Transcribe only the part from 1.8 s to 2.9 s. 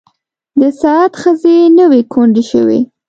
وې کونډې شوې.